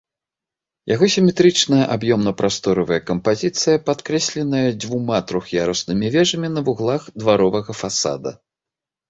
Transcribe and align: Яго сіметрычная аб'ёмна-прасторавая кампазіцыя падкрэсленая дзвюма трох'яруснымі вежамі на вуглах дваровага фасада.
Яго 0.93 1.05
сіметрычная 1.15 1.81
аб'ёмна-прасторавая 1.95 2.99
кампазіцыя 3.09 3.77
падкрэсленая 3.91 4.63
дзвюма 4.81 5.19
трох'яруснымі 5.33 6.07
вежамі 6.17 6.47
на 6.57 6.67
вуглах 6.73 7.01
дваровага 7.21 7.71
фасада. 7.85 8.31